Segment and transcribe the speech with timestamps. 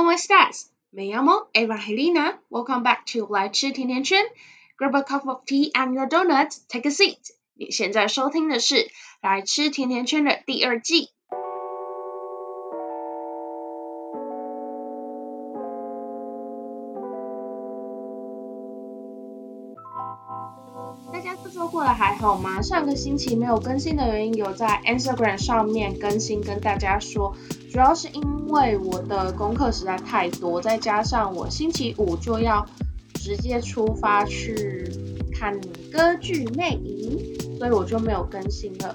[0.00, 0.72] ¿Cómo estás?
[0.92, 2.40] Me llamo Evangelina.
[2.48, 4.24] Welcome back to 来吃甜甜圈。
[4.78, 6.60] Grab a cup of tea and your donuts.
[6.68, 7.18] Take a seat.
[7.52, 8.76] 你现在收听的是
[9.20, 11.10] 《来吃甜甜圈》的第二季。
[22.20, 22.60] 好吗？
[22.60, 27.34] 上个星期没有更新的原因，有在 Instagram 上面更新跟大家说，
[27.72, 32.66] 主要是因为我的功课实在太多，再加上我星期五就要
[33.14, 34.86] 直接出发去
[35.32, 35.58] 看
[35.90, 38.94] 歌剧魅影，所以我就没有更新了。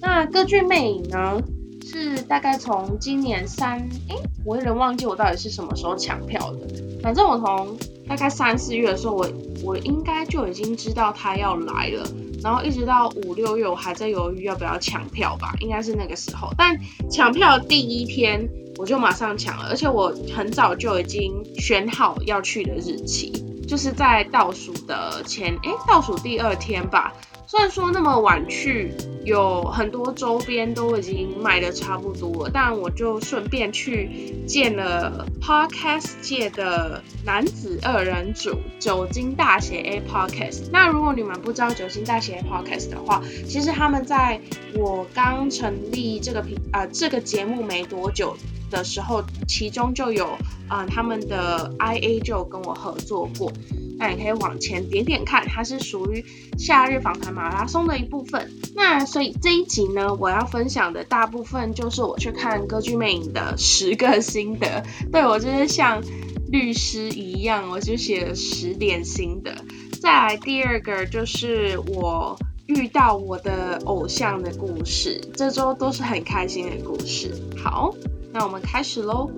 [0.00, 1.40] 那歌剧魅影呢，
[1.84, 6.66] 是大概从今年三，诶，我有点忘记我到底是什么时候抢票的。
[7.00, 7.76] 反正我从
[8.08, 9.28] 大概三四月的时候，我
[9.62, 12.04] 我应该就已经知道他要来了，
[12.44, 16.52] 然后一直到五六月，我还在犹豫要不要抢票吧，应该是那个时候。
[16.58, 16.78] 但
[17.10, 23.32] 抢票第一天我就马上抢了，而且我很早就已经选好要去的日期，
[23.66, 27.14] 就是在倒数的前，诶，倒数第二天吧。
[27.46, 28.92] 虽然说那么晚去，
[29.24, 40.64] 有很多周边都已经卖的差不多了，但我就顺便去见了 Podcast 界的男子二人组酒精大写 A Podcast。
[40.70, 44.40] 那如果你们不知道酒精大写 A Podcast 的话，其实他们在
[44.76, 48.36] 我刚成立这个频啊这个节目没多久
[48.70, 50.36] 的时候，其中就有
[50.68, 53.50] 啊他们的 IA 就跟我合作过。
[53.98, 56.24] 那你可以往前点点看，它是属于
[56.58, 58.50] 夏日访谈马拉松的一部分。
[58.74, 64.84] 那所以这一集呢，我要分享的大部分就是我去看歌剧魅影的十个心得。
[65.12, 66.02] 对我就是像
[66.50, 69.54] 律师一样，我就写了十点心得。
[70.00, 77.32] 再来第二个就是我遇到我的偶像的故事，这周都是很开心的故事。
[77.56, 77.94] 好，
[78.32, 79.30] 那我们开始喽。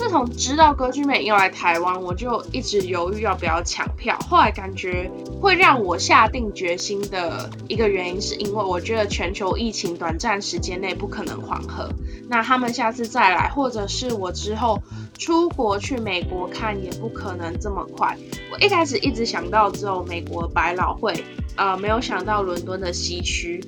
[0.00, 4.18] 自从知道歌剧魅影要来台湾，我就一直犹豫要不要抢票。
[4.30, 5.10] 后来感觉
[5.42, 11.86] 会让我下定决心的一个原因，是因为我觉得全球疫情短暂时间内不可能缓和。
[12.30, 14.82] 那他们下次再来，或者是我之后
[15.18, 18.16] 出国去美国看，也不可能这么快。
[18.50, 21.12] 我一开始一直想到只有美国百老汇，
[21.56, 23.62] 呃，没有想到伦敦的西区。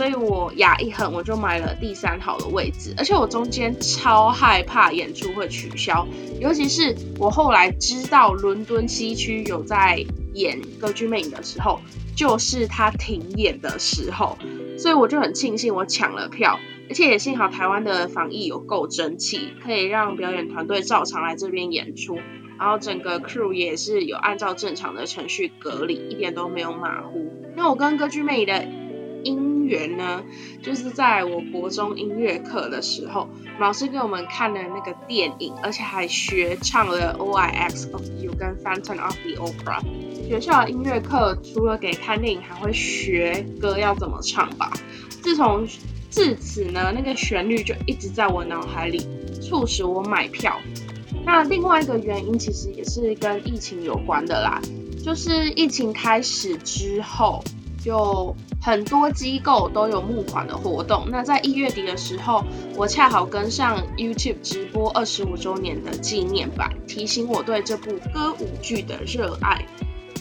[0.00, 6.08] 所以我牙一狠，我就买了第三好的位置，而且我中间超害怕演出会取消，
[6.40, 10.02] 尤其是我后来知道伦敦西区有在
[10.32, 11.82] 演歌剧魅影的时候，
[12.16, 14.38] 就是他停演的时候，
[14.78, 16.58] 所以我就很庆幸我抢了票，
[16.88, 22.18] 而且也幸好台湾的防疫有够争气，可以让表演团队照常来这边演出，
[22.58, 27.30] 然后整个 crew 也是有按照正常的程序隔离，一点都没有马虎。
[27.54, 28.64] 那我跟歌剧魅影的
[29.24, 30.22] 姻缘呢，
[30.62, 39.80] 就是在我国中音乐课的时候，老师给我们看了那个电影，而且还学唱了 O I X of You 跟 Phantom of the Opera。
[40.28, 44.72] 学校的音乐课除了给看电影，还会学歌要怎么唱吧。
[45.22, 45.66] 自从
[46.08, 49.06] 自此呢，那个旋律就一直在我脑海里，
[49.40, 50.56] 促使我买票。
[51.24, 54.60] 那另外一个原因其实也是跟疫情有关的啦，
[55.04, 57.44] 就是疫情开始之后。
[57.84, 61.06] 有很多机构都有募款的活动。
[61.10, 62.44] 那在一月底的时候，
[62.76, 69.64] 我恰好跟上 YouTube 直播二十五周年的纪念版，提醒我对这部歌舞剧的热爱。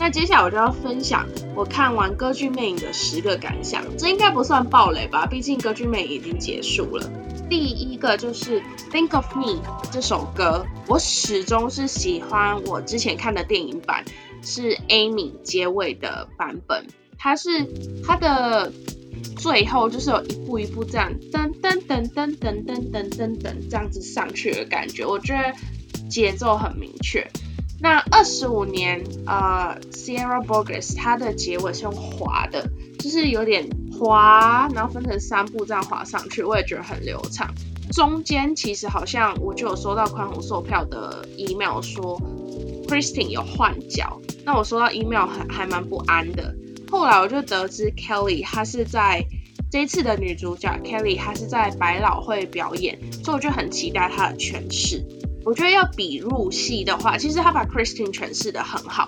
[0.02, 3.84] 那接下来我就要分享我看完歌剧魅影的十个感想。
[3.98, 5.26] 这应该不算暴雷吧？
[5.26, 7.12] 毕竟歌剧魅影已经结束了。
[7.50, 9.56] 第一个就是《Think of Me》
[9.92, 14.06] 这首歌，我始终是喜欢我之前看的电影版，
[14.42, 16.86] 是 Amy 结尾的版本。
[17.22, 17.68] 它是
[18.04, 18.72] 它的
[19.38, 25.54] 最后就是有一步一步这样噔噔噔噔噔噔噔噔噔这样子上去的感觉，我觉得
[26.10, 27.28] 节奏很明确。
[27.82, 32.70] 那二十五年呃，Sierra Burgess 它的结尾是用滑的，
[33.00, 37.54] 就是有点滑，然后分成三步这样滑上去，我也觉得很流畅。
[37.94, 42.22] 中间其实好像我就有收到宽宏售票的 email 说
[42.88, 46.54] Christine 有换脚，那我收到 email 还还蛮不安的。
[46.90, 49.24] 后来我就得知 Kelly 她是在
[49.72, 55.06] 这次的女主角 Kelly 她是在百老汇表演，所以我就很期待她的诠释。
[55.46, 59.08] 我觉得要比入戏的话，其实她把 Christine 诠释的很好，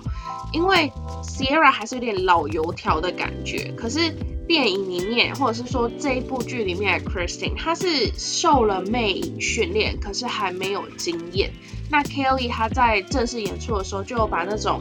[0.52, 0.90] 因为
[1.22, 3.72] Sierra 还是有点老油条的感觉。
[3.76, 4.10] 可是
[4.48, 11.52] 电影里面或者是说这一部剧里面的 Christine，她是受了魅影训练，可是还没有经验。
[11.90, 14.80] 那 Kelly 她在正式演出的时候，就把那种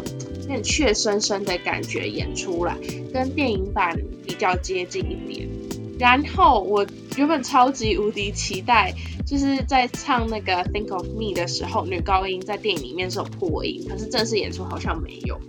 [0.51, 2.77] 点怯生生的感觉演出来，
[3.13, 5.47] 跟电影版比较接近一点。
[5.97, 8.93] 然后我原本超级无敌期待，
[9.25, 15.39] 就是在唱那个 Think of Me 的时候，女高音在电影里面是有破音，可是正式演出好像没有。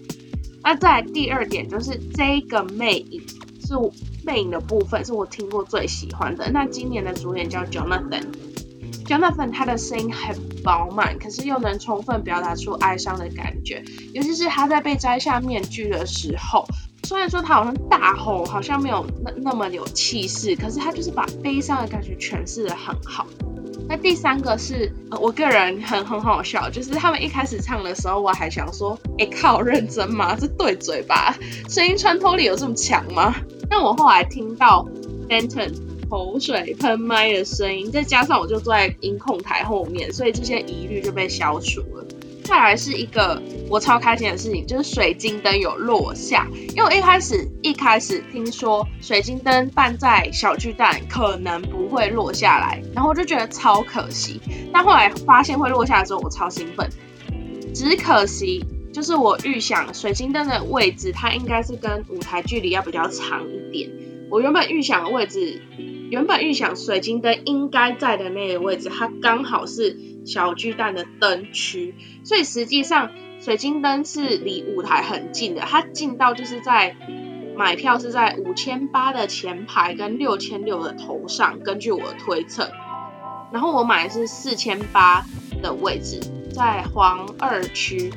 [0.62, 3.20] 那在第二点就是这个魅影
[3.66, 3.74] 是
[4.24, 6.50] 魅影的部分是我听过最喜欢的。
[6.52, 13.82] 那今年的主演叫 Jonathan，Jonathan 他的声音很饱满，可是又能充分表达出哀伤的感觉，
[14.12, 16.66] 尤其是他在被摘下面具的时候。
[17.04, 23.26] 虽然说他好像大吼，好像没有那那么有气势，可是他就是把悲伤的感觉诠释的很好。
[23.88, 30.36] 那第三个是，我个人很很好笑，就是他们一开始唱的时候，我还想说，哎靠，认真吗？
[30.40, 31.36] 这对嘴吧？
[31.68, 33.34] 声音穿透力有这么强吗？
[33.68, 34.86] 但我后来听到
[35.28, 35.74] Denton
[36.12, 42.06] 口水喷麦的声音，再加上我就坐在音控台后面，所以这些疑虑就被消除了。
[42.44, 46.46] 再来是一个我超开心的事情，就是水晶灯有落下。
[46.76, 54.38] 因为我一开始一开始听说水晶灯办在小巨蛋可能不会落下来，然后我就觉得超可惜。
[54.70, 56.90] 但后来发现会落下的时候，我超兴奋。
[57.72, 58.62] 只可惜
[58.92, 63.90] 就是我预想水晶灯的位置，它应该是跟舞台距离要比较长一点。
[64.28, 65.60] 我原本预想的位置，
[66.12, 69.96] 原本预想水晶灯应该在的那个位置，它刚好是。
[70.24, 73.10] 小巨蛋的灯区，所以实际上
[73.40, 76.94] 水晶灯是离舞台很近的，它近到就是在
[77.56, 82.70] 买票是在五千八的前排跟六千六的头上，根据我的推测，
[83.52, 85.26] 然后我买的是四千八
[85.60, 86.20] 的位置，
[86.54, 88.12] 在黄二区，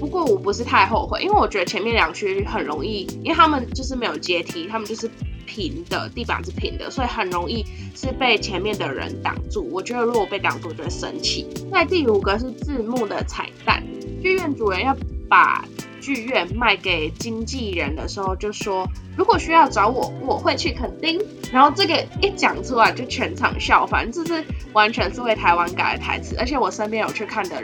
[0.00, 5.10] 不过我不是太后悔，因为我觉得前面两区很容易，因为他们就是没有阶梯，他们就是。
[5.44, 7.64] 平的地板是平的，所以很容易
[7.94, 9.68] 是被前面的人挡住。
[9.70, 11.46] 我觉得如果被挡住，就会生气。
[11.70, 13.82] 那第五个是字幕的彩蛋，
[14.22, 14.96] 剧院主人要
[15.28, 15.64] 把
[16.00, 21.20] 剧院卖给经纪人的时候，就说如果需要找我，我会去肯定。
[21.52, 26.34] 然后这个一讲出来，就全场笑反正，这是完全是为台湾改的台词。
[26.38, 27.62] 而且我身边有去看的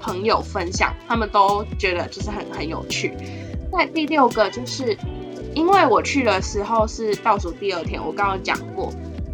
[0.00, 3.12] 朋友分享，他们都觉得就是很很有趣。
[3.70, 4.96] 那第六个就是。
[5.54, 8.92] 因为我去的时候是倒数第二天，我刚刚讲过，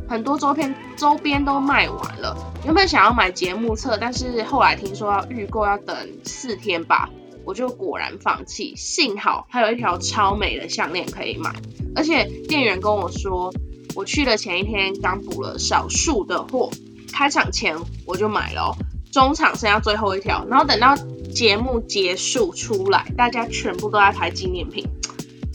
[0.09, 2.37] 很多周边周边都卖完了。
[2.65, 7.09] 原本想要买节目册，但是后来听说要预购要等四天吧，
[7.45, 8.75] 我就果然放弃。
[8.77, 11.53] 幸好还有一条超美的项链可以买，
[11.95, 13.53] 而且店员跟我说，
[13.95, 16.71] 我去的前一天刚补了少数的货，
[17.13, 18.77] 开场前我就买了，
[19.13, 20.97] 中场剩下最后一条，然后等到
[21.33, 24.85] 节目结束出来，大家全部都在拍纪念品。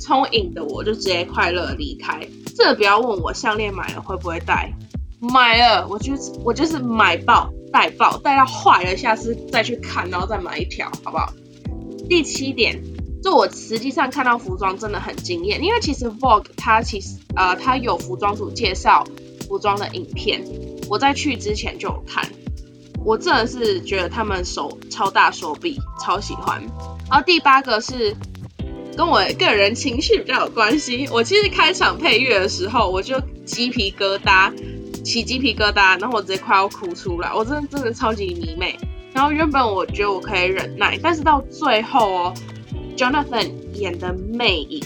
[0.03, 2.19] 聪颖的我就直接快乐离开，
[2.57, 4.69] 这不要问我项链买了会不会戴，
[5.21, 6.13] 买了我就
[6.43, 11.31] 我就是买爆戴爆戴到坏了，下次再去看，然后再买一条，好不好？
[12.09, 12.83] 第七点，
[13.23, 19.05] 就我实际上看到服装真的很惊艳，因为其实 Vogue 它其实呃它有服装组介绍
[19.47, 20.43] 服装的影片，
[20.89, 22.27] 我在去之前就有看，
[23.05, 26.61] 我真的是觉得他们手超大手臂，超喜欢。
[27.09, 28.13] 然后第八个是。
[28.95, 31.07] 跟我个人情绪比较有关系。
[31.11, 34.51] 我其实开场配乐的时候，我就鸡皮疙瘩，
[35.03, 37.33] 起鸡皮疙瘩，然后我直接快要哭出来。
[37.33, 38.77] 我真的真的超级迷妹。
[39.13, 42.33] 然后原本我觉得我可以忍耐，但是到最后哦
[42.97, 44.83] ，Jonathan 演的魅影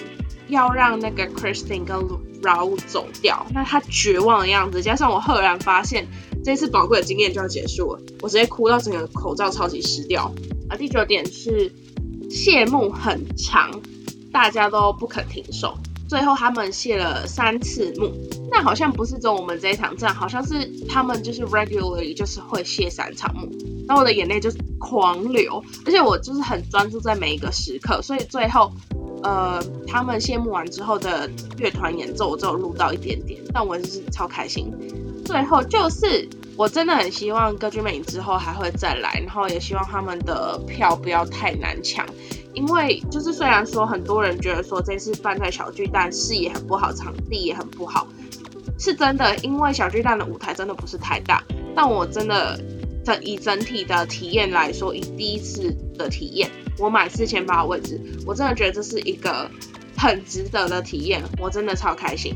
[0.50, 1.98] 要让那个 Christine 跟
[2.42, 6.08] Rau 走掉，那他绝望的样子，加上我赫然发现
[6.44, 10.30] 这次宝贵的经验就要结束了，我直接哭到整个口罩超级湿掉。
[10.70, 11.72] 啊，第九点是
[12.30, 13.82] 谢幕很长。
[14.38, 15.76] 大家都不肯停手，
[16.08, 18.14] 最后他们谢了三次幕，
[18.52, 23.50] 那好像不是只有我们这一场战，好像是他们就是 regularly 就是会谢三场幕，
[23.88, 28.72] 那我的眼泪就是狂流，而且我就是很专注在每一个时刻，所以最后
[29.24, 31.28] 呃他们谢幕完之后的
[31.58, 34.72] 乐团演奏我只有录到一点点，但我就是超开心。
[35.26, 42.06] 最后就是我真的很希望歌剧魅影之后还会再来，然后也希望他们的票不要太难抢。
[42.58, 48.08] 因为就是虽然说很多人觉得说这次办在小巨蛋视野很不好，场地也很不好，
[48.80, 49.36] 是真的。
[49.44, 51.44] 因为小巨蛋的舞台真的不是太大，
[51.76, 52.60] 但我真的
[53.06, 56.50] 整以整体的体验来说，以第一次的体验，
[56.80, 59.48] 我买四千八的位置，我真的觉得这是一个
[59.96, 62.34] 很值得的体验，我真的超开心。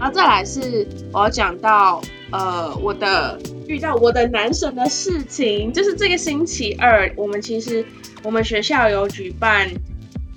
[0.00, 2.02] 然后再来是我要讲到
[2.32, 3.38] 呃我的
[3.68, 7.86] 遇到我的男神的事情，就是这个星期二，我们其实。
[8.22, 9.70] 我们学校有举办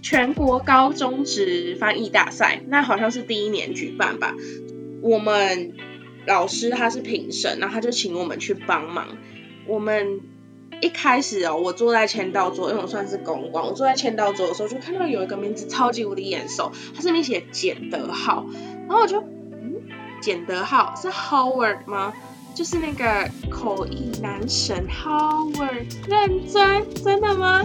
[0.01, 4.33] 全国高中职翻译大赛，那好像是第一年举办吧。
[5.01, 5.73] 我们
[6.25, 9.17] 老师他是评审，然后他就请我们去帮忙。
[9.67, 10.21] 我们
[10.79, 18.45] 一开始哦，我坐在签到桌，因为我算是公关，我坐在签到桌的时候就看到有一个名字超级无敌眼熟，他上面写简德浩，
[18.87, 19.21] 然后我就。
[20.23, 22.13] 简德浩是 Howard 吗？
[22.55, 27.61] 就是那个口译男神 Howard，认真，真的吗？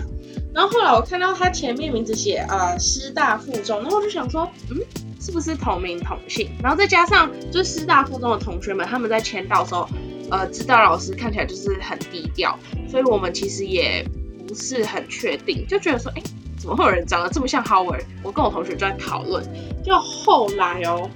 [0.52, 4.78] 然后后来我看到他前面名字写呃师大附中，然后我就想说，嗯，
[5.20, 6.50] 是不是同名同姓？
[6.60, 9.88] 然后再加上就师大附中的同学们，他们在签到的时候，
[10.30, 12.58] 呃，指导老师看起来就是很低调，
[12.90, 14.04] 所以我们其实也
[14.48, 16.22] 不是很确定，就觉得说，哎，
[16.58, 18.02] 怎么会有人长得这么像 Howard？
[18.24, 19.46] 我跟我同学就在讨论，
[19.84, 21.08] 就后来哦。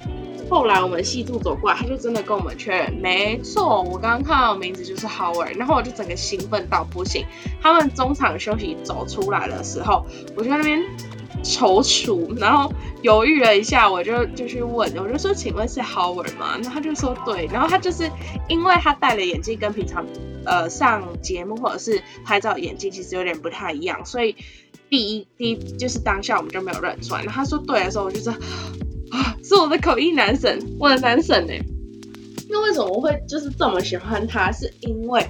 [0.53, 7.25] 后来我们细度走过来，他就真的跟我们确认，没错，我刚刚看到名字就是 Howard，然后我就整个兴奋到不行。
[7.59, 10.05] 他们中场休息走出来的时候，
[10.35, 10.79] 我就在那边
[11.43, 16.51] 踌躇，然后犹豫了一下，我就就去问，我就说，请问是 Howard 吗？
[16.61, 18.07] 然后他就说对，然后他就是
[18.47, 20.05] 因为他戴了眼镜，跟平常
[20.45, 24.35] 呃上节目或者是拍照眼镜其实有点不太一样，所以
[24.87, 27.23] 第一第一就是当下我们就没有认出来。
[27.23, 28.31] 然后他说对的时候，我就说。
[29.53, 31.53] 是我的口译男神，我的男神呢？
[32.49, 34.51] 那为什么我会就是这么喜欢他？
[34.51, 35.25] 是因为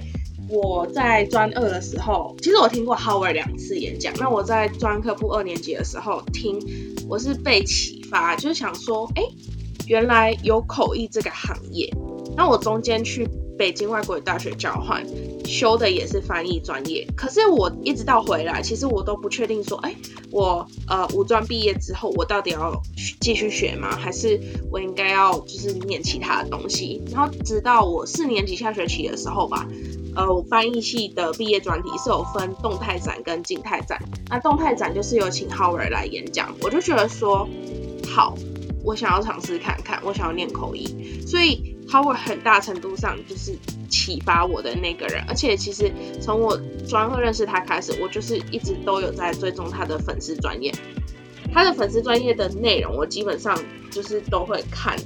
[0.48, 4.12] 我在专二的时候，其实我听过 Howard 两次演讲。
[4.18, 6.58] 那我在专科部二年级的时候听，
[7.08, 9.22] 我是被启发，就是想说，哎，
[9.86, 11.92] 原来有口译这个行业。
[12.36, 13.28] 那我中间去。
[13.56, 15.00] 北京外国语大学交换，
[15.44, 17.06] 修的也是翻译专业。
[17.16, 19.94] 可是我一直到回来，其实我都不确定说，哎，
[20.30, 22.80] 我呃五专毕业之后，我到底要
[23.20, 23.96] 继续学吗？
[23.96, 27.02] 还是我应该要就是念其他的东西？
[27.12, 29.66] 然后直到我四年级下学期的时候吧，
[30.16, 34.00] 呃，我翻译系的毕业专题是有分动态展跟静态展。
[34.28, 37.48] 那动态展就是有请 Howard 来演讲，我就觉得说，
[38.06, 38.34] 好，
[38.82, 41.73] 我想要尝试看看，我想要念口译，所以。
[41.88, 43.56] 他会很大程度上就是
[43.88, 50.72] 启发我的那个人，而且其实从我专二认识他开始，我就是一直都有在追踪他的粉丝专业，
[51.52, 53.58] 他的粉丝专业的内容我基本上
[53.90, 54.96] 就是都会看。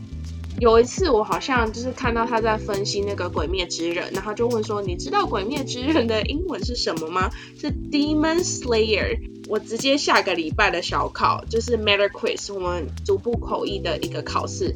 [0.60, 7.30] 有一次我好像就是看到他在分析那个《鬼灭之刃》，然后就问说：“你知道《鬼灭之刃》的英文是什么吗？”
[7.60, 9.20] 是 Demon Slayer。
[9.48, 14.74] 我直接下个礼拜的小考就是 Matter Quiz，我们逐步口译的一个考试。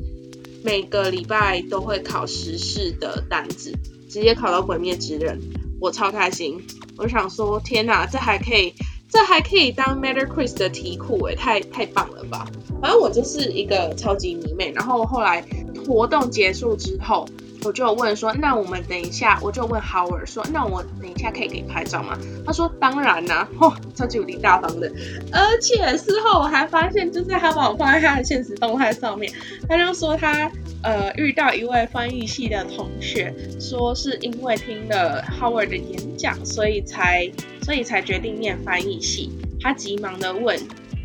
[0.64, 3.72] 每个礼拜都会考时事的单子，
[4.08, 5.38] 直接考到《鬼灭之刃》，
[5.80, 6.60] 我超开心。
[6.96, 8.72] 我想说，天哪，这还可以，
[9.08, 12.46] 这还可以当 Matter Quiz 的题库诶，太太棒了吧！
[12.80, 14.72] 反正我就是一个超级迷妹。
[14.72, 15.44] 然后后来
[15.86, 17.28] 活动结束之后。
[17.64, 22.18] 我就问说，那我们等一下，我就问 Howard 说，那我等一下可以给你拍照吗？
[22.44, 24.90] 他说当然啦，嚯，超级无敌大方的。
[25.32, 29.32] 而且事后我还发现，就是他把我放在他的现实动态上面，
[29.68, 30.50] 他就说他
[30.82, 37.30] 呃遇到一位翻译系的同学，说是因为听了 Howard 的演讲，所以才
[37.62, 39.30] 所以才决定念翻译系。
[39.60, 40.58] 他急忙的问，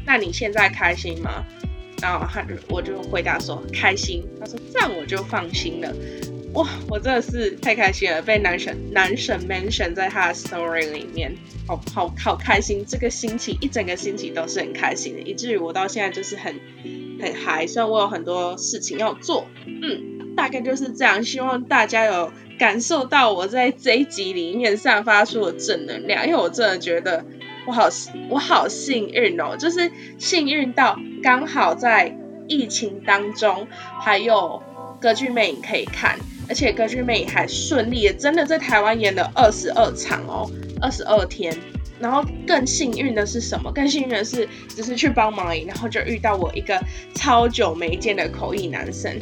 [0.06, 1.44] 那你现在开心吗？
[2.02, 4.24] 然后他就我就回答说开心。
[4.40, 5.94] 他说这样我就放心了。
[6.54, 11.36] 哇，我真的是太开心了，被男神男神 mention 在他的 story 里面，
[11.68, 16.56] 好好好开心，这个星期一整个星期都是很开心的，以至于我到现在就是很
[17.22, 27.26] 很嗨，虽然我有很多事情要做，嗯，大概就是这样，希望大家有感受到我在这一集里面散发出的正能量，因为我真的觉得
[27.68, 27.90] 我好
[28.32, 33.68] 我好幸运哦，就是幸运到刚好在疫情当中
[34.00, 34.64] 还有
[35.00, 36.18] 歌剧魅影可以看。
[36.50, 40.50] 而且歌剧魅影还顺利的，真的在台湾演了二十二场哦，
[40.82, 41.56] 二十二天。
[42.00, 43.72] 然后更幸运的是什么？
[43.72, 46.80] 更幸运的是，只是去帮忙而已，然后就遇到我一个
[47.16, 49.18] 超久没见的口译男生。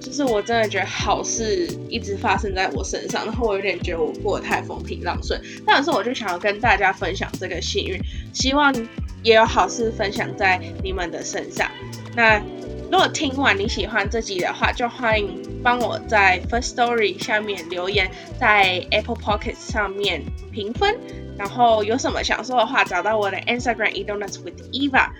[0.00, 5.40] 就是我真的觉得好事一直发生在我身上，然后我有点觉得我过得太风平浪顺。
[5.64, 8.00] 但是我就想要跟大家分享这个幸运，
[8.32, 8.74] 希望
[9.22, 11.70] 也有好事分享在你们的身上。
[12.16, 12.42] 那。
[12.90, 20.96] 如果听完你喜欢这集的话，就欢迎帮我在 First Story 下面留言，在 Apple p o c k e t 上面评分。
[21.36, 25.10] 然后有什么想说的话，找到我的 Instagram e donuts with Eva，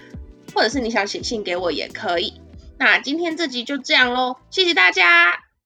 [0.55, 2.41] 或者是你想写信给我也可以。
[2.79, 5.46] 那今天这集就这样喽，谢谢大家。